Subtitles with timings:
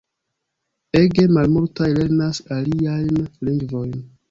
[1.01, 3.15] Ege malmultaj lernas aliajn
[3.51, 3.97] lingvojn.